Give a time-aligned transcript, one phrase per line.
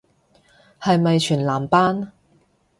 [0.81, 2.11] 係咪全男班